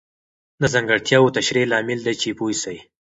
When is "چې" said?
2.21-2.29